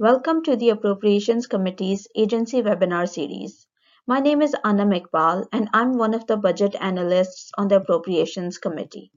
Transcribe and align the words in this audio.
Welcome 0.00 0.44
to 0.44 0.54
the 0.54 0.70
Appropriations 0.70 1.48
Committee's 1.48 2.06
Agency 2.14 2.62
webinar 2.62 3.08
series. 3.08 3.66
My 4.06 4.20
name 4.20 4.42
is 4.42 4.54
Anna 4.64 4.86
Iqbal 4.86 5.48
and 5.50 5.68
I'm 5.72 5.98
one 5.98 6.14
of 6.14 6.24
the 6.28 6.36
budget 6.36 6.76
analysts 6.80 7.50
on 7.58 7.66
the 7.66 7.78
Appropriations 7.78 8.58
Committee. 8.58 9.10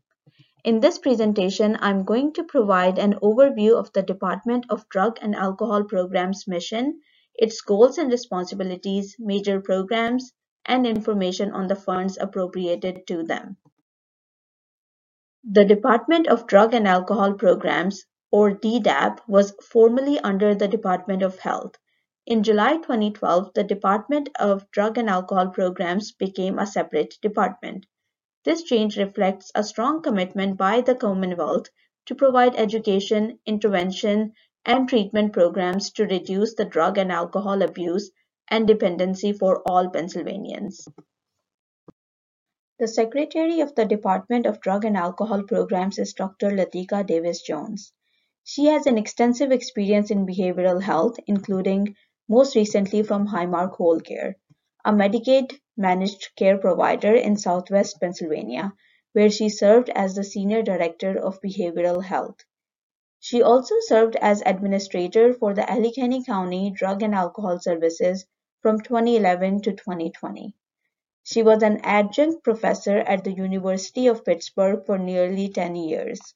In 0.64 0.80
this 0.80 0.98
presentation, 0.98 1.78
I'm 1.82 2.04
going 2.04 2.34
to 2.34 2.44
provide 2.46 2.98
an 2.98 3.14
overview 3.22 3.78
of 3.78 3.94
the 3.94 4.02
Department 4.02 4.66
of 4.72 4.90
Drug 4.90 5.20
and 5.22 5.36
Alcohol 5.36 5.84
Program's 5.84 6.48
mission, 6.48 7.00
its 7.36 7.62
goals 7.62 8.00
and 8.00 8.10
responsibilities, 8.12 9.16
major 9.20 9.62
programs, 9.62 10.34
and 10.66 10.88
information 10.88 11.52
on 11.52 11.68
the 11.68 11.76
funds 11.76 12.18
appropriated 12.20 13.06
to 13.06 13.22
them. 13.22 13.56
The 15.44 15.64
Department 15.64 16.26
of 16.28 16.48
Drug 16.48 16.74
and 16.74 16.88
Alcohol 16.88 17.36
Programs, 17.36 18.04
or 18.32 18.52
DDAP, 18.52 19.20
was 19.28 19.54
formerly 19.62 20.20
under 20.20 20.56
the 20.56 20.68
Department 20.68 21.22
of 21.22 21.38
Health. 21.40 21.76
In 22.26 22.44
July 22.44 22.78
2012, 22.78 23.54
the 23.54 23.64
Department 23.64 24.30
of 24.40 24.70
Drug 24.72 24.98
and 24.98 25.10
Alcohol 25.10 25.50
Programs 25.50 26.12
became 26.12 26.58
a 26.58 26.66
separate 26.66 27.18
department. 27.22 27.86
This 28.44 28.64
change 28.64 28.98
reflects 28.98 29.52
a 29.54 29.64
strong 29.64 30.02
commitment 30.02 30.58
by 30.58 30.82
the 30.82 30.96
Commonwealth 30.96 31.68
to 32.06 32.16
provide 32.16 32.56
education, 32.56 33.38
intervention, 33.46 34.34
and 34.66 34.88
treatment 34.88 35.34
programs 35.34 35.92
to 35.92 36.06
reduce 36.06 36.56
the 36.56 36.66
drug 36.66 36.98
and 36.98 37.12
alcohol 37.12 37.62
abuse 37.62 38.12
and 38.48 38.68
dependency 38.68 39.34
for 39.34 39.62
all 39.68 39.90
Pennsylvanians. 39.90 40.88
The 42.80 42.88
Secretary 42.88 43.62
of 43.62 43.76
the 43.76 43.86
Department 43.86 44.46
of 44.46 44.60
Drug 44.60 44.86
and 44.86 44.98
Alcohol 44.98 45.44
Programs 45.44 46.00
is 46.00 46.14
Dr. 46.14 46.50
Latika 46.50 47.06
Davis 47.06 47.42
Jones. 47.42 47.94
She 48.44 48.66
has 48.66 48.88
an 48.88 48.98
extensive 48.98 49.52
experience 49.52 50.10
in 50.10 50.26
behavioral 50.26 50.82
health, 50.82 51.18
including 51.28 51.96
most 52.28 52.56
recently 52.56 53.04
from 53.04 53.28
Highmark 53.28 53.76
Whole 53.76 54.00
Care, 54.00 54.38
a 54.84 54.92
Medicaid 54.92 55.60
managed 55.78 56.36
care 56.36 56.58
provider 56.58 57.14
in 57.14 57.38
Southwest 57.38 58.00
Pennsylvania, 58.00 58.74
where 59.14 59.30
she 59.30 59.50
served 59.50 59.90
as 59.90 60.16
the 60.16 60.24
Senior 60.24 60.64
Director 60.64 61.18
of 61.18 61.40
Behavioral 61.42 62.04
Health. 62.04 62.38
She 63.20 63.44
also 63.44 63.76
served 63.82 64.16
as 64.16 64.42
administrator 64.44 65.34
for 65.34 65.54
the 65.54 65.70
Allegheny 65.70 66.24
County 66.24 66.72
Drug 66.72 67.04
and 67.04 67.14
Alcohol 67.14 67.60
Services 67.60 68.26
from 68.62 68.80
2011 68.82 69.62
to 69.62 69.74
2020. 69.74 70.56
She 71.24 71.44
was 71.44 71.62
an 71.62 71.82
adjunct 71.84 72.44
professor 72.44 72.98
at 72.98 73.24
the 73.24 73.34
University 73.34 74.08
of 74.08 74.26
Pittsburgh 74.26 74.84
for 74.88 74.98
nearly 74.98 75.50
10 75.50 75.76
years. 75.76 76.34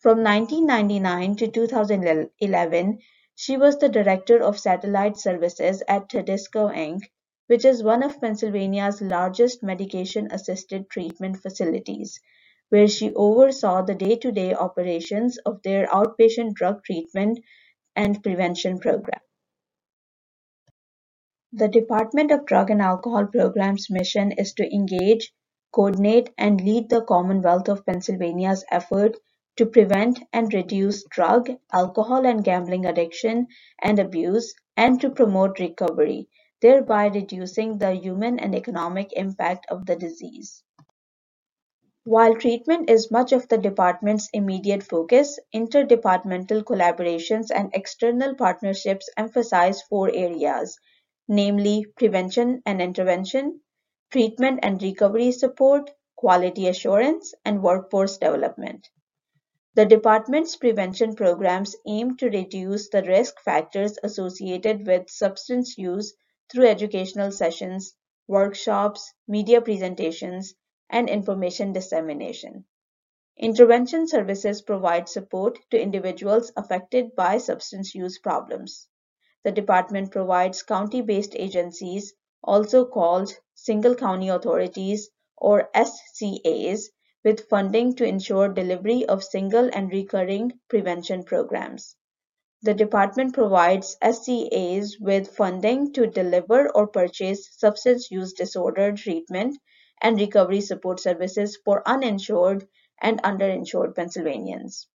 From 0.00 0.22
1999 0.22 1.34
to 1.38 1.48
2011, 1.48 2.98
she 3.34 3.56
was 3.56 3.78
the 3.78 3.88
director 3.88 4.40
of 4.40 4.56
satellite 4.56 5.16
services 5.16 5.82
at 5.88 6.08
Tadiso 6.08 6.72
Inc., 6.72 7.00
which 7.48 7.64
is 7.64 7.82
one 7.82 8.04
of 8.04 8.20
Pennsylvania's 8.20 9.02
largest 9.02 9.60
medication 9.64 10.30
assisted 10.30 10.88
treatment 10.88 11.38
facilities, 11.38 12.20
where 12.68 12.86
she 12.86 13.12
oversaw 13.12 13.82
the 13.82 13.96
day 13.96 14.14
to 14.14 14.30
day 14.30 14.54
operations 14.54 15.36
of 15.38 15.60
their 15.62 15.88
outpatient 15.88 16.54
drug 16.54 16.84
treatment 16.84 17.40
and 17.96 18.22
prevention 18.22 18.78
program. 18.78 19.20
The 21.52 21.66
Department 21.66 22.30
of 22.30 22.46
Drug 22.46 22.70
and 22.70 22.80
Alcohol 22.80 23.26
Programs' 23.26 23.90
mission 23.90 24.30
is 24.30 24.52
to 24.54 24.72
engage, 24.72 25.32
coordinate, 25.72 26.30
and 26.38 26.60
lead 26.60 26.88
the 26.88 27.02
Commonwealth 27.02 27.68
of 27.68 27.84
Pennsylvania's 27.84 28.64
effort 28.70 29.16
to 29.58 29.66
prevent 29.66 30.18
and 30.32 30.54
reduce 30.54 31.04
drug, 31.04 31.50
alcohol, 31.72 32.24
and 32.24 32.42
gambling 32.42 32.86
addiction 32.86 33.46
and 33.82 33.98
abuse, 33.98 34.54
and 34.76 35.00
to 35.02 35.10
promote 35.10 35.58
recovery, 35.58 36.28
thereby 36.62 37.08
reducing 37.08 37.76
the 37.76 37.92
human 37.92 38.38
and 38.38 38.54
economic 38.54 39.12
impact 39.12 39.66
of 39.68 39.84
the 39.84 39.96
disease. 39.96 40.62
While 42.04 42.36
treatment 42.36 42.88
is 42.88 43.10
much 43.10 43.32
of 43.32 43.46
the 43.48 43.58
department's 43.58 44.30
immediate 44.32 44.82
focus, 44.82 45.38
interdepartmental 45.54 46.64
collaborations 46.64 47.50
and 47.54 47.70
external 47.74 48.34
partnerships 48.34 49.10
emphasize 49.18 49.82
four 49.82 50.08
areas 50.08 50.78
namely 51.28 51.84
prevention 51.96 52.62
and 52.64 52.80
intervention, 52.80 53.60
treatment 54.10 54.60
and 54.62 54.82
recovery 54.82 55.30
support, 55.30 55.90
quality 56.16 56.66
assurance, 56.66 57.34
and 57.44 57.62
workforce 57.62 58.16
development. 58.16 58.88
The 59.78 59.86
department's 59.86 60.56
prevention 60.56 61.14
programs 61.14 61.76
aim 61.86 62.16
to 62.16 62.28
reduce 62.30 62.88
the 62.88 63.04
risk 63.04 63.40
factors 63.42 63.96
associated 64.02 64.84
with 64.84 65.08
substance 65.08 65.78
use 65.78 66.16
through 66.50 66.66
educational 66.66 67.30
sessions, 67.30 67.94
workshops, 68.26 69.14
media 69.28 69.60
presentations, 69.60 70.52
and 70.90 71.08
information 71.08 71.72
dissemination. 71.72 72.64
Intervention 73.36 74.08
services 74.08 74.62
provide 74.62 75.08
support 75.08 75.60
to 75.70 75.80
individuals 75.80 76.50
affected 76.56 77.14
by 77.14 77.38
substance 77.38 77.94
use 77.94 78.18
problems. 78.18 78.88
The 79.44 79.52
department 79.52 80.10
provides 80.10 80.64
county-based 80.64 81.36
agencies, 81.36 82.14
also 82.42 82.84
called 82.84 83.32
Single 83.54 83.94
County 83.94 84.28
Authorities 84.28 85.08
or 85.36 85.70
SCAs, 85.72 86.88
with 87.24 87.48
funding 87.48 87.94
to 87.96 88.04
ensure 88.04 88.48
delivery 88.48 89.04
of 89.06 89.24
single 89.24 89.68
and 89.72 89.90
recurring 89.90 90.52
prevention 90.68 91.24
programs. 91.24 91.96
The 92.62 92.74
department 92.74 93.34
provides 93.34 93.96
SCAs 94.02 94.98
with 95.00 95.36
funding 95.36 95.92
to 95.92 96.06
deliver 96.08 96.68
or 96.70 96.88
purchase 96.88 97.48
substance 97.56 98.10
use 98.10 98.32
disorder 98.32 98.92
treatment 98.92 99.58
and 100.00 100.18
recovery 100.18 100.60
support 100.60 101.00
services 101.00 101.56
for 101.64 101.86
uninsured 101.86 102.66
and 103.00 103.22
underinsured 103.22 103.94
Pennsylvanians. 103.94 104.88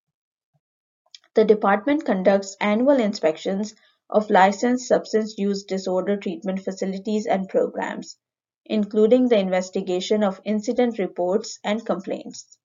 The 1.34 1.44
department 1.44 2.04
conducts 2.04 2.56
annual 2.60 3.00
inspections 3.00 3.74
of 4.10 4.30
licensed 4.30 4.86
substance 4.86 5.38
use 5.38 5.64
disorder 5.64 6.16
treatment 6.16 6.60
facilities 6.60 7.26
and 7.26 7.48
programs, 7.48 8.18
including 8.66 9.28
the 9.28 9.38
investigation 9.38 10.22
of 10.22 10.40
incident 10.44 10.98
reports 10.98 11.58
and 11.64 11.84
complaints. 11.84 12.58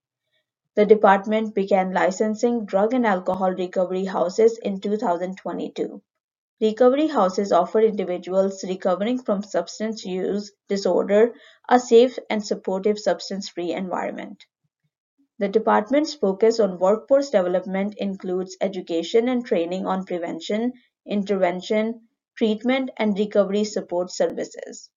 The 0.76 0.86
department 0.86 1.54
began 1.54 1.92
licensing 1.92 2.64
drug 2.64 2.94
and 2.94 3.06
alcohol 3.06 3.50
recovery 3.50 4.04
houses 4.04 4.58
in 4.58 4.80
2022. 4.80 6.00
Recovery 6.60 7.08
houses 7.08 7.52
offer 7.52 7.80
individuals 7.80 8.62
recovering 8.64 9.22
from 9.22 9.42
substance 9.42 10.04
use 10.04 10.52
disorder 10.68 11.34
a 11.68 11.80
safe 11.80 12.18
and 12.28 12.44
supportive 12.46 12.98
substance 12.98 13.48
free 13.48 13.72
environment. 13.72 14.44
The 15.38 15.48
department's 15.48 16.12
focus 16.12 16.60
on 16.60 16.78
workforce 16.78 17.30
development 17.30 17.94
includes 17.96 18.58
education 18.60 19.28
and 19.28 19.44
training 19.44 19.86
on 19.86 20.04
prevention 20.04 20.74
intervention, 21.06 22.08
treatment, 22.36 22.90
and 22.96 23.18
recovery 23.18 23.64
support 23.64 24.10
services. 24.10 24.90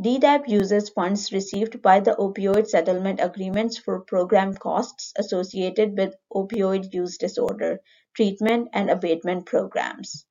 DDAP 0.00 0.48
uses 0.48 0.88
funds 0.88 1.30
received 1.30 1.82
by 1.82 2.00
the 2.00 2.12
opioid 2.12 2.66
settlement 2.66 3.20
agreements 3.20 3.76
for 3.76 4.00
program 4.00 4.54
costs 4.54 5.12
associated 5.16 5.98
with 5.98 6.14
opioid 6.32 6.94
use 6.94 7.18
disorder, 7.18 7.80
treatment, 8.14 8.68
and 8.72 8.88
abatement 8.88 9.44
programs. 9.44 10.24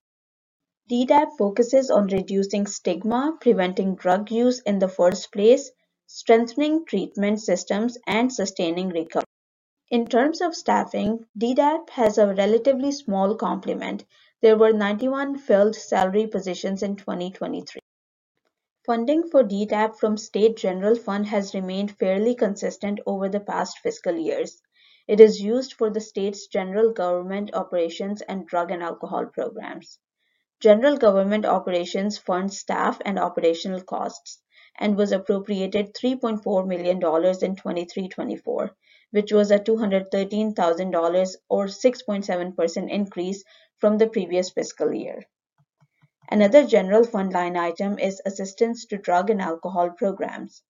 DDAP 0.90 1.38
focuses 1.38 1.92
on 1.92 2.08
reducing 2.08 2.66
stigma, 2.66 3.38
preventing 3.40 3.94
drug 3.94 4.32
use 4.32 4.60
in 4.62 4.80
the 4.80 4.88
first 4.88 5.32
place, 5.32 5.70
strengthening 6.08 6.84
treatment 6.86 7.40
systems, 7.40 7.96
and 8.08 8.34
sustaining 8.34 8.90
recovery. 8.90 9.26
In 9.92 10.08
terms 10.08 10.42
of 10.42 10.56
staffing, 10.56 11.26
DDAP 11.38 11.92
has 11.92 12.18
a 12.18 12.34
relatively 12.34 12.92
small 12.92 13.36
complement 13.36 14.04
there 14.42 14.58
were 14.58 14.72
91 14.72 15.38
filled 15.38 15.76
salary 15.76 16.26
positions 16.26 16.82
in 16.82 16.96
2023. 16.96 17.82
Funding 18.90 19.30
for 19.30 19.44
DDAP 19.44 20.00
from 20.00 20.18
State 20.18 20.58
General 20.58 20.96
Fund 20.96 21.28
has 21.28 21.54
remained 21.54 21.96
fairly 22.00 22.34
consistent 22.34 23.00
over 23.06 23.30
the 23.30 23.40
past 23.40 23.78
fiscal 23.84 24.18
years. 24.18 24.64
It 25.08 25.20
is 25.20 25.40
used 25.40 25.74
for 25.74 25.92
the 25.92 26.02
state's 26.02 26.48
general 26.48 26.92
government 26.92 27.54
operations 27.54 28.24
and 28.24 28.48
drug 28.48 28.72
and 28.72 28.82
alcohol 28.82 29.28
programs. 29.28 30.00
General 30.60 30.98
government 30.98 31.46
operations 31.46 32.18
funds 32.18 32.58
staff 32.58 33.00
and 33.06 33.20
operational 33.20 33.82
costs 33.82 34.42
and 34.80 34.98
was 34.98 35.12
appropriated 35.12 35.94
$3.4 35.94 36.66
million 36.66 36.98
in 36.98 37.56
23-24, 37.56 38.72
which 39.12 39.32
was 39.32 39.52
a 39.52 39.60
$213,000 39.60 41.36
or 41.48 41.66
6.7% 41.66 42.90
increase 42.90 43.44
from 43.78 44.00
the 44.00 44.08
previous 44.08 44.50
fiscal 44.50 44.92
year. 44.92 45.22
Another 46.32 46.64
general 46.64 47.04
fund 47.04 47.34
line 47.34 47.58
item 47.58 47.98
is 47.98 48.22
assistance 48.24 48.86
to 48.86 48.98
drug 49.00 49.32
and 49.32 49.42
alcohol 49.42 49.90
programs. 49.90 50.62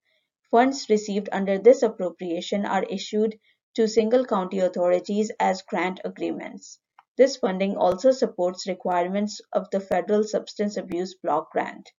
Funds 0.51 0.89
received 0.89 1.27
under 1.33 1.57
this 1.57 1.83
appropriation 1.83 2.65
are 2.65 2.83
issued 2.83 3.37
to 3.75 3.87
single 3.87 4.25
county 4.25 4.59
authorities 4.59 5.31
as 5.37 5.61
grant 5.63 5.99
agreements. 6.05 6.79
This 7.17 7.35
funding 7.35 7.75
also 7.75 8.11
supports 8.11 8.67
requirements 8.67 9.41
of 9.51 9.69
the 9.69 9.81
Federal 9.81 10.23
Substance 10.23 10.77
Abuse 10.77 11.15
Block 11.15 11.51
Grant. 11.51 11.91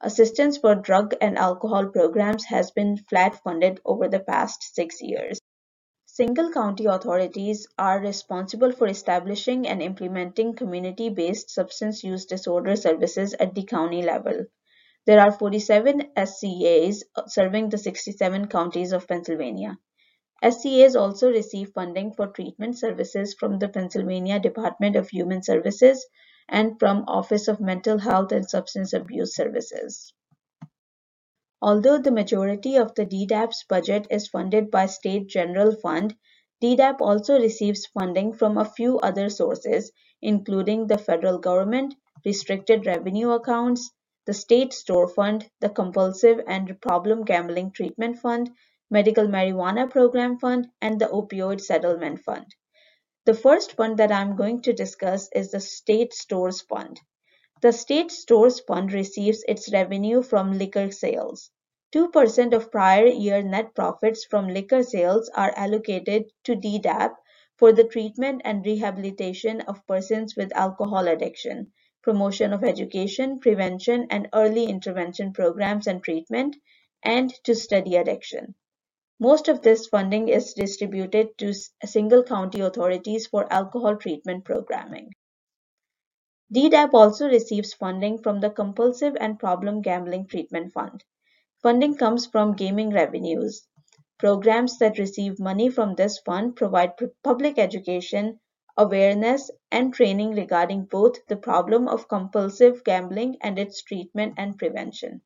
Assistance 0.00 0.58
for 0.58 0.74
drug 0.74 1.14
and 1.20 1.38
alcohol 1.38 1.86
programs 1.86 2.44
has 2.46 2.72
been 2.72 2.96
flat 2.96 3.40
funded 3.44 3.80
over 3.84 4.08
the 4.08 4.20
past 4.20 4.74
six 4.74 5.00
years. 5.00 5.38
Single 6.18 6.50
county 6.50 6.86
authorities 6.86 7.68
are 7.76 8.00
responsible 8.00 8.72
for 8.72 8.86
establishing 8.86 9.68
and 9.68 9.82
implementing 9.82 10.54
community-based 10.54 11.50
substance 11.50 12.02
use 12.02 12.24
disorder 12.24 12.74
services 12.74 13.34
at 13.34 13.54
the 13.54 13.64
county 13.64 14.00
level. 14.00 14.46
There 15.04 15.20
are 15.20 15.30
47 15.30 16.12
SCAs 16.16 17.02
serving 17.26 17.68
the 17.68 17.76
67 17.76 18.48
counties 18.48 18.92
of 18.92 19.06
Pennsylvania. 19.06 19.76
SCAs 20.42 20.96
also 20.96 21.30
receive 21.30 21.74
funding 21.74 22.14
for 22.14 22.28
treatment 22.28 22.78
services 22.78 23.34
from 23.38 23.58
the 23.58 23.68
Pennsylvania 23.68 24.40
Department 24.40 24.96
of 24.96 25.10
Human 25.10 25.42
Services 25.42 26.06
and 26.48 26.78
from 26.78 27.04
Office 27.08 27.46
of 27.46 27.60
Mental 27.60 27.98
Health 27.98 28.32
and 28.32 28.48
Substance 28.48 28.94
Abuse 28.94 29.36
Services. 29.36 30.14
Although 31.62 31.98
the 31.98 32.10
majority 32.10 32.76
of 32.76 32.94
the 32.94 33.06
DDAP's 33.06 33.64
budget 33.64 34.06
is 34.10 34.28
funded 34.28 34.70
by 34.70 34.86
State 34.86 35.28
General 35.28 35.72
Fund, 35.72 36.14
DDAP 36.62 37.00
also 37.00 37.38
receives 37.38 37.86
funding 37.86 38.34
from 38.34 38.58
a 38.58 38.64
few 38.64 38.98
other 38.98 39.30
sources, 39.30 39.90
including 40.20 40.86
the 40.86 40.98
federal 40.98 41.38
government, 41.38 41.94
restricted 42.24 42.86
revenue 42.86 43.30
accounts, 43.30 43.90
the 44.26 44.34
State 44.34 44.72
Store 44.72 45.08
Fund, 45.08 45.48
the 45.60 45.70
Compulsive 45.70 46.40
and 46.46 46.80
Problem 46.80 47.24
Gambling 47.24 47.70
Treatment 47.70 48.18
Fund, 48.18 48.50
Medical 48.90 49.26
Marijuana 49.26 49.88
Program 49.90 50.38
Fund, 50.38 50.68
and 50.82 51.00
the 51.00 51.06
Opioid 51.06 51.60
Settlement 51.60 52.20
Fund. 52.20 52.54
The 53.24 53.34
first 53.34 53.72
fund 53.72 53.98
that 53.98 54.12
I'm 54.12 54.36
going 54.36 54.62
to 54.62 54.72
discuss 54.72 55.28
is 55.34 55.50
the 55.50 55.60
State 55.60 56.12
Stores 56.12 56.60
Fund. 56.60 57.00
The 57.62 57.72
State 57.72 58.10
Stores 58.10 58.60
Fund 58.60 58.92
receives 58.92 59.42
its 59.48 59.72
revenue 59.72 60.20
from 60.22 60.58
liquor 60.58 60.90
sales. 60.90 61.50
2% 61.94 62.52
of 62.52 62.70
prior 62.70 63.06
year 63.06 63.42
net 63.42 63.74
profits 63.74 64.26
from 64.26 64.48
liquor 64.48 64.82
sales 64.82 65.30
are 65.30 65.54
allocated 65.56 66.30
to 66.44 66.54
DDAP 66.54 67.14
for 67.56 67.72
the 67.72 67.84
treatment 67.84 68.42
and 68.44 68.66
rehabilitation 68.66 69.62
of 69.62 69.86
persons 69.86 70.36
with 70.36 70.54
alcohol 70.54 71.08
addiction, 71.08 71.72
promotion 72.02 72.52
of 72.52 72.62
education, 72.62 73.40
prevention, 73.40 74.06
and 74.10 74.28
early 74.34 74.64
intervention 74.64 75.32
programs 75.32 75.86
and 75.86 76.04
treatment, 76.04 76.56
and 77.02 77.32
to 77.44 77.54
study 77.54 77.96
addiction. 77.96 78.54
Most 79.18 79.48
of 79.48 79.62
this 79.62 79.86
funding 79.86 80.28
is 80.28 80.52
distributed 80.52 81.38
to 81.38 81.54
single 81.86 82.22
county 82.22 82.60
authorities 82.60 83.28
for 83.28 83.50
alcohol 83.50 83.96
treatment 83.96 84.44
programming. 84.44 85.10
DDAP 86.54 86.94
also 86.94 87.26
receives 87.26 87.74
funding 87.74 88.18
from 88.18 88.38
the 88.38 88.50
Compulsive 88.50 89.16
and 89.18 89.36
Problem 89.36 89.82
Gambling 89.82 90.28
Treatment 90.28 90.72
Fund. 90.72 91.02
Funding 91.60 91.96
comes 91.96 92.26
from 92.26 92.54
gaming 92.54 92.90
revenues. 92.90 93.66
Programs 94.18 94.78
that 94.78 94.98
receive 94.98 95.40
money 95.40 95.68
from 95.68 95.96
this 95.96 96.18
fund 96.20 96.54
provide 96.54 96.92
public 97.24 97.58
education, 97.58 98.38
awareness, 98.76 99.50
and 99.72 99.92
training 99.92 100.36
regarding 100.36 100.84
both 100.84 101.26
the 101.26 101.36
problem 101.36 101.88
of 101.88 102.06
compulsive 102.06 102.84
gambling 102.84 103.36
and 103.40 103.58
its 103.58 103.82
treatment 103.82 104.34
and 104.36 104.56
prevention. 104.56 105.22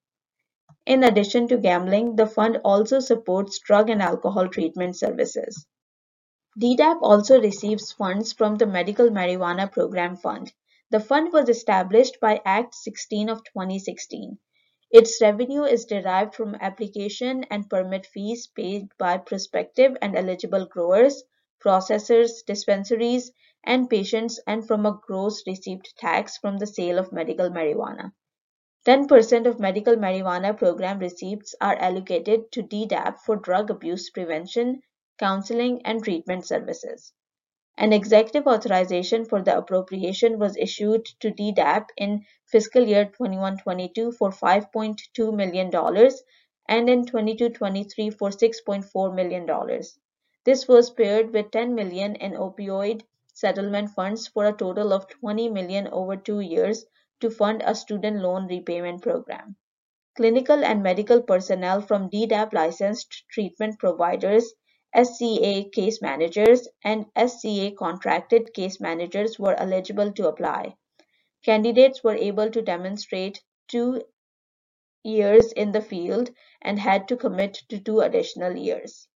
In 0.86 1.04
addition 1.04 1.48
to 1.48 1.58
gambling, 1.58 2.16
the 2.16 2.26
fund 2.26 2.58
also 2.64 2.98
supports 2.98 3.58
drug 3.58 3.90
and 3.90 4.00
alcohol 4.00 4.48
treatment 4.48 4.96
services. 4.96 5.66
DDAP 6.58 7.00
also 7.02 7.38
receives 7.40 7.92
funds 7.92 8.32
from 8.32 8.56
the 8.56 8.66
Medical 8.66 9.10
Marijuana 9.10 9.70
Program 9.70 10.16
Fund. 10.16 10.50
The 10.90 10.98
fund 10.98 11.32
was 11.32 11.48
established 11.48 12.18
by 12.20 12.40
Act 12.44 12.74
16 12.74 13.28
of 13.28 13.44
2016. 13.44 14.38
Its 14.90 15.20
revenue 15.22 15.62
is 15.62 15.84
derived 15.84 16.34
from 16.34 16.56
application 16.56 17.44
and 17.44 17.70
permit 17.70 18.06
fees 18.06 18.48
paid 18.48 18.88
by 18.98 19.18
prospective 19.18 19.96
and 20.02 20.16
eligible 20.16 20.66
growers, 20.66 21.22
processors, 21.64 22.44
dispensaries, 22.44 23.30
and 23.62 23.88
patients 23.88 24.40
and 24.48 24.66
from 24.66 24.84
a 24.84 24.98
gross 25.06 25.46
receipts 25.46 25.92
tax 25.92 26.38
from 26.38 26.58
the 26.58 26.66
sale 26.66 26.98
of 26.98 27.12
medical 27.12 27.50
marijuana. 27.50 28.12
10% 28.84 29.46
of 29.46 29.60
medical 29.60 29.94
marijuana 29.94 30.58
program 30.58 30.98
receipts 30.98 31.54
are 31.60 31.76
allocated 31.76 32.50
to 32.50 32.64
DDAP 32.64 33.20
for 33.20 33.36
drug 33.36 33.70
abuse 33.70 34.10
prevention, 34.10 34.80
counseling, 35.18 35.82
and 35.84 36.02
treatment 36.02 36.44
services. 36.44 37.12
An 37.80 37.94
executive 37.94 38.46
authorization 38.46 39.24
for 39.24 39.40
the 39.40 39.56
appropriation 39.56 40.38
was 40.38 40.54
issued 40.58 41.06
to 41.20 41.30
DDAP 41.30 41.86
in 41.96 42.26
fiscal 42.44 42.86
year 42.86 43.06
21-22 43.06 44.18
for 44.18 44.28
$5.2 44.28 45.34
million 45.34 45.70
and 46.68 46.90
in 46.90 47.06
22-23 47.06 48.18
for 48.18 48.28
$6.4 48.28 49.14
million. 49.14 49.80
This 50.44 50.68
was 50.68 50.90
paired 50.90 51.32
with 51.32 51.52
10 51.52 51.74
million 51.74 52.16
in 52.16 52.32
opioid 52.32 53.00
settlement 53.32 53.88
funds 53.92 54.28
for 54.28 54.44
a 54.44 54.52
total 54.52 54.92
of 54.92 55.08
20 55.08 55.48
million 55.48 55.88
over 55.88 56.16
two 56.16 56.40
years 56.40 56.84
to 57.20 57.30
fund 57.30 57.62
a 57.64 57.74
student 57.74 58.20
loan 58.20 58.46
repayment 58.46 59.00
program. 59.00 59.56
Clinical 60.18 60.62
and 60.62 60.82
medical 60.82 61.22
personnel 61.22 61.80
from 61.80 62.10
DDAP 62.10 62.52
licensed 62.52 63.24
treatment 63.30 63.78
providers 63.78 64.52
SCA 64.94 65.70
case 65.72 66.02
managers 66.02 66.66
and 66.82 67.06
SCA 67.16 67.72
contracted 67.78 68.52
case 68.54 68.80
managers 68.80 69.38
were 69.38 69.54
eligible 69.54 70.12
to 70.12 70.28
apply. 70.28 70.74
Candidates 71.44 72.02
were 72.02 72.16
able 72.16 72.50
to 72.50 72.60
demonstrate 72.60 73.42
two 73.68 74.02
years 75.04 75.52
in 75.52 75.72
the 75.72 75.80
field 75.80 76.30
and 76.60 76.78
had 76.78 77.08
to 77.08 77.16
commit 77.16 77.54
to 77.68 77.78
two 77.78 78.00
additional 78.00 78.56
years. 78.56 79.08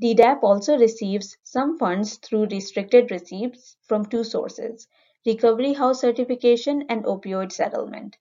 DDAP 0.00 0.42
also 0.42 0.78
receives 0.78 1.36
some 1.42 1.76
funds 1.76 2.18
through 2.18 2.46
restricted 2.46 3.10
receipts 3.10 3.76
from 3.82 4.06
two 4.06 4.22
sources, 4.22 4.86
Recovery 5.26 5.72
House 5.72 6.00
Certification 6.00 6.84
and 6.88 7.04
Opioid 7.04 7.50
Settlement. 7.50 8.16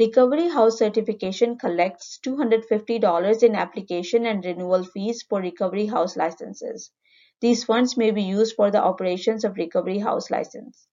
Recovery 0.00 0.48
House 0.48 0.78
certification 0.78 1.58
collects 1.58 2.18
$250 2.24 3.42
in 3.42 3.54
application 3.54 4.24
and 4.24 4.42
renewal 4.42 4.82
fees 4.82 5.22
for 5.28 5.42
Recovery 5.42 5.84
House 5.84 6.16
licenses. 6.16 6.90
These 7.42 7.64
funds 7.64 7.98
may 7.98 8.10
be 8.10 8.22
used 8.22 8.56
for 8.56 8.70
the 8.70 8.82
operations 8.82 9.44
of 9.44 9.58
Recovery 9.58 9.98
House 9.98 10.30
license. 10.30 10.86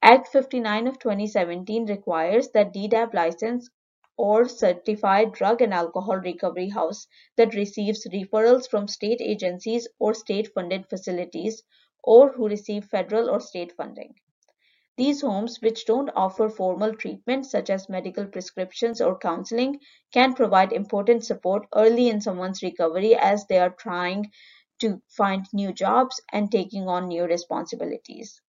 Act 0.00 0.28
59 0.28 0.86
of 0.86 0.98
2017 0.98 1.84
requires 1.84 2.48
that 2.54 2.72
DDAP 2.72 3.12
license 3.12 3.68
or 4.16 4.48
certified 4.48 5.34
drug 5.34 5.60
and 5.60 5.74
alcohol 5.74 6.16
recovery 6.16 6.70
house 6.70 7.06
that 7.36 7.54
receives 7.54 8.06
referrals 8.06 8.70
from 8.70 8.88
state 8.88 9.20
agencies 9.20 9.86
or 9.98 10.14
state-funded 10.14 10.88
facilities 10.88 11.62
or 12.02 12.32
who 12.32 12.48
receive 12.48 12.86
federal 12.86 13.28
or 13.28 13.38
state 13.38 13.72
funding. 13.76 14.14
These 14.96 15.22
homes, 15.22 15.62
which 15.62 15.86
don't 15.86 16.10
offer 16.16 16.48
formal 16.48 16.94
treatment 16.94 17.46
such 17.46 17.70
as 17.70 17.88
medical 17.88 18.26
prescriptions 18.26 19.00
or 19.00 19.16
counseling, 19.16 19.80
can 20.12 20.34
provide 20.34 20.72
important 20.72 21.24
support 21.24 21.66
early 21.74 22.08
in 22.08 22.20
someone's 22.20 22.62
recovery 22.62 23.14
as 23.14 23.46
they 23.46 23.58
are 23.58 23.70
trying 23.70 24.30
to 24.80 25.00
find 25.08 25.46
new 25.52 25.72
jobs 25.72 26.20
and 26.32 26.50
taking 26.50 26.88
on 26.88 27.08
new 27.08 27.24
responsibilities. 27.24 28.40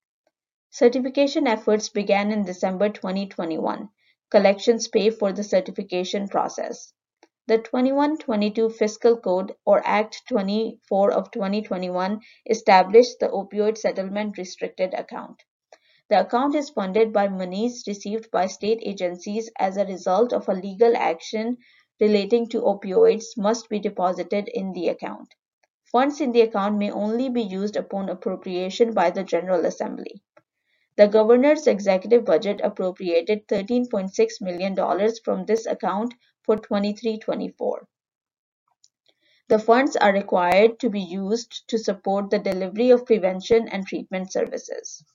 Certification 0.72 1.48
efforts 1.48 1.90
began 1.90 2.32
in 2.32 2.46
December 2.46 2.90
2021. 2.90 3.90
Collections 4.30 4.88
pay 4.88 5.10
for 5.10 5.34
the 5.34 5.44
certification 5.44 6.28
process. 6.28 6.94
The 7.48 7.60
21-22 7.60 8.74
Fiscal 8.76 9.18
Code 9.18 9.54
or 9.66 9.86
Act 9.86 10.22
24 10.30 11.12
of 11.12 11.32
2021 11.32 12.22
established 12.46 13.20
the 13.20 13.28
Opioid 13.28 13.78
Settlement 13.78 14.38
Restricted 14.38 14.94
Account. 14.94 15.44
The 16.12 16.20
account 16.20 16.56
is 16.56 16.70
funded 16.70 17.14
by 17.14 17.30
monies 17.30 17.86
received 17.88 18.32
by 18.32 18.48
state 18.48 18.80
agencies 18.82 19.50
as 19.58 19.78
a 19.78 19.86
result 19.86 20.34
of 20.34 20.50
a 20.50 20.54
legal 20.54 20.94
action 20.98 21.56
relating 22.02 22.50
to 22.50 22.64
opioids 22.64 23.38
must 23.38 23.70
be 23.70 23.80
deposited 23.80 24.50
in 24.50 24.74
the 24.74 24.90
account. 24.90 25.34
Funds 25.86 26.20
in 26.20 26.34
the 26.34 26.42
account 26.42 26.78
may 26.78 26.92
only 26.92 27.30
be 27.30 27.42
used 27.42 27.78
upon 27.78 28.10
appropriation 28.10 28.94
by 28.94 29.10
the 29.10 29.24
General 29.24 29.66
Assembly. 29.66 30.22
The 30.98 31.08
governor's 31.08 31.66
executive 31.66 32.26
budget 32.26 32.60
appropriated 32.62 33.48
$13.6 33.48 34.42
million 34.42 34.76
from 35.24 35.46
this 35.46 35.66
account 35.66 36.14
for 36.44 36.58
23-24. 36.58 37.86
The 39.48 39.60
funds 39.60 39.96
are 39.96 40.12
required 40.12 40.78
to 40.82 40.90
be 40.90 41.00
used 41.00 41.70
to 41.70 41.78
support 41.78 42.30
the 42.30 42.40
delivery 42.40 42.90
of 42.90 43.06
prevention 43.06 43.70
and 43.70 43.88
treatment 43.88 44.34
services. 44.34 45.06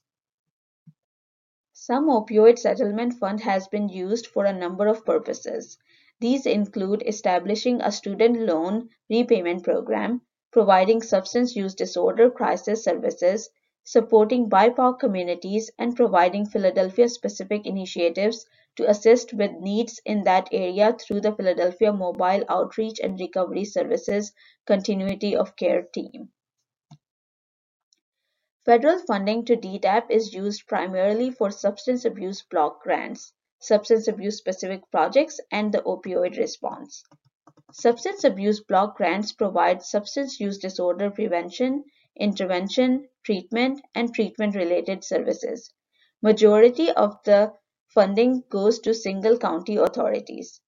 Some 1.88 2.08
opioid 2.08 2.58
settlement 2.58 3.14
fund 3.14 3.42
has 3.42 3.68
been 3.68 3.88
used 3.88 4.26
for 4.26 4.44
a 4.44 4.52
number 4.52 4.88
of 4.88 5.04
purposes. 5.04 5.78
These 6.18 6.44
include 6.44 7.04
establishing 7.06 7.80
a 7.80 7.92
student 7.92 8.40
loan 8.40 8.88
repayment 9.08 9.62
program, 9.62 10.22
providing 10.50 11.00
substance 11.00 11.54
use 11.54 11.76
disorder 11.76 12.28
crisis 12.28 12.82
services, 12.82 13.48
supporting 13.84 14.50
BIPOC 14.50 14.98
communities, 14.98 15.70
and 15.78 15.94
providing 15.94 16.44
Philadelphia-specific 16.46 17.64
initiatives 17.64 18.46
to 18.74 18.90
assist 18.90 19.32
with 19.32 19.52
needs 19.52 20.00
in 20.04 20.24
that 20.24 20.48
area 20.50 20.92
through 20.92 21.20
the 21.20 21.36
Philadelphia 21.36 21.92
Mobile 21.92 22.44
Outreach 22.48 22.98
and 22.98 23.20
Recovery 23.20 23.64
Services 23.64 24.32
Continuity 24.66 25.36
of 25.36 25.54
Care 25.54 25.82
Team. 25.82 26.30
Federal 28.66 28.98
funding 28.98 29.44
to 29.44 29.56
DDAP 29.56 30.10
is 30.10 30.34
used 30.34 30.66
primarily 30.66 31.30
for 31.30 31.52
substance 31.52 32.04
abuse 32.04 32.42
block 32.42 32.82
grants, 32.82 33.32
substance 33.60 34.08
abuse 34.08 34.38
specific 34.38 34.82
projects, 34.90 35.38
and 35.52 35.70
the 35.70 35.82
opioid 35.82 36.36
response. 36.36 37.04
Substance 37.70 38.24
abuse 38.24 38.58
block 38.58 38.96
grants 38.96 39.30
provide 39.30 39.84
substance 39.84 40.40
use 40.40 40.58
disorder 40.58 41.12
prevention, 41.12 41.84
intervention, 42.18 43.08
treatment, 43.22 43.80
and 43.94 44.12
treatment-related 44.12 45.04
services. 45.04 45.72
Majority 46.20 46.90
of 46.90 47.22
the 47.24 47.52
funding 47.94 48.42
goes 48.48 48.80
to 48.80 48.92
single 48.94 49.38
county 49.38 49.76
authorities. 49.76 50.60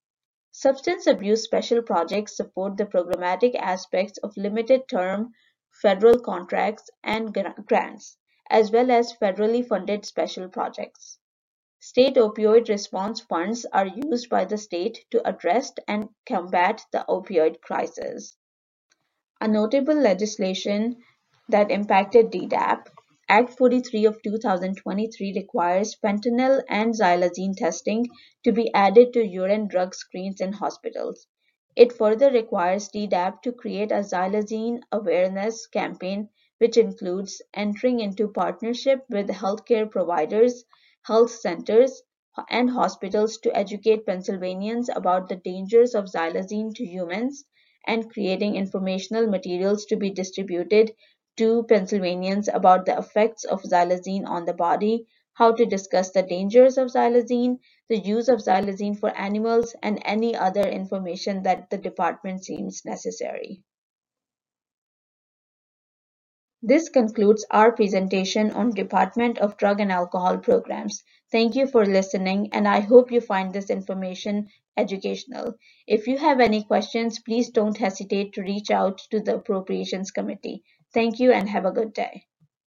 Substance 0.52 1.09
abuse 1.09 1.43
special 1.43 1.83
projects 1.83 2.37
support 2.37 2.76
the 2.76 2.87
programmatic 2.87 3.57
aspects 3.57 4.19
of 4.19 4.37
limited 4.37 4.88
term 4.88 5.33
federal 5.73 6.19
contracts 6.19 6.91
and 7.03 7.37
grants, 7.67 8.17
as 8.51 8.71
well 8.71 8.91
as 8.91 9.17
federally 9.17 9.67
funded 9.67 10.05
special 10.05 10.49
projects. 10.49 11.19
State 11.81 12.17
opioid 12.17 12.69
response 12.69 13.21
funds 13.21 13.65
are 13.73 13.87
used 13.87 14.29
by 14.29 14.45
the 14.45 14.59
state 14.59 15.05
to 15.11 15.27
address 15.29 15.73
and 15.87 16.09
combat 16.27 16.83
the 16.93 17.05
opioid 17.09 17.61
crisis. 17.61 18.37
A 19.41 19.47
notable 19.47 19.95
legislation 19.95 20.97
that 21.49 21.71
impacted 21.71 22.33
DDAP, 22.33 22.89
Act 23.31 23.59
43 23.59 24.07
of 24.07 24.23
2023 24.23 25.35
requires 25.37 25.95
fentanyl 25.97 26.63
and 26.67 26.95
xylazine 26.95 27.55
testing 27.55 28.09
to 28.43 28.53
be 28.53 28.73
added 28.73 29.13
to 29.13 29.23
urine 29.23 29.69
drug 29.69 29.95
screens 29.95 30.41
in 30.41 30.55
hospitals. 30.55 31.27
It 31.79 31.93
further 31.93 32.31
requires 32.33 32.89
DDAP 32.89 33.41
to 33.43 33.53
create 33.53 33.93
a 33.93 34.03
xylazine 34.03 34.83
awareness 34.91 35.69
campaign 35.69 36.29
which 36.59 36.77
includes 36.77 37.41
entering 37.55 38.01
into 38.01 38.27
partnership 38.27 39.05
with 39.09 39.29
healthcare 39.29 39.89
providers, 39.89 40.65
health 41.05 41.31
centers, 41.31 42.03
and 42.51 42.69
hospitals 42.69 43.39
to 43.39 43.57
educate 43.57 44.07
Pennsylvanians 44.07 44.91
about 44.95 45.29
the 45.29 45.37
dangers 45.37 45.95
of 45.95 46.07
xylazine 46.07 46.75
to 46.75 46.85
humans 46.85 47.45
and 47.87 48.11
creating 48.11 48.57
informational 48.57 49.29
materials 49.29 49.87
to 49.87 49.95
be 49.97 50.11
distributed 50.11 50.93
to 51.37 51.63
Pennsylvanians 51.63 52.49
about 52.53 52.87
the 52.87 52.99
effects 52.99 53.45
of 53.45 53.63
xylazine 53.63 54.27
on 54.27 54.47
the 54.47 54.53
body, 54.53 55.07
how 55.38 55.52
to 55.52 55.64
discuss 55.64 56.11
the 56.11 56.23
dangers 56.25 56.76
of 56.76 56.88
xylazine, 56.88 57.61
the 57.88 57.97
use 57.97 58.26
of 58.26 58.40
xylazine 58.40 58.99
for 58.99 59.16
animals, 59.16 59.76
and 59.85 60.02
any 60.04 60.35
other 60.35 60.68
information 60.68 61.45
that 61.45 61.71
the 61.71 61.78
department 61.78 62.45
seems 62.45 62.85
necessary. 62.85 63.62
This 66.61 66.88
concludes 66.88 67.47
our 67.52 67.71
presentation 67.71 68.50
on 68.50 68.71
Department 68.71 69.38
of 69.38 69.57
Drug 69.57 69.78
and 69.78 69.92
Alcohol 69.92 70.38
Programs. 70.38 71.04
Thank 71.30 71.54
you 71.54 71.68
for 71.68 71.87
listening 71.87 72.49
and 72.52 72.66
I 72.66 72.80
hope 72.80 73.12
you 73.12 73.21
find 73.21 73.52
this 73.52 73.71
information 73.71 74.49
educational. 74.76 75.54
If 75.87 76.09
you 76.09 76.18
have 76.18 76.40
any 76.40 76.64
questions, 76.64 77.21
please 77.21 77.50
don't 77.50 77.76
hesitate 77.76 78.33
to 78.33 78.42
reach 78.42 78.73
out 78.73 78.99
to 79.12 79.21
the 79.21 79.37
Appropriations 79.37 80.11
Committee. 80.11 80.64
Thank 80.92 81.21
you 81.21 81.30
and 81.30 81.49
have 81.49 81.64
a 81.64 81.71
good 81.71 81.92
day. 81.92 82.25